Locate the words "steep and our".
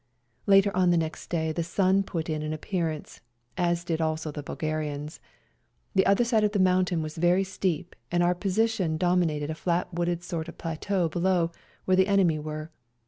7.43-8.33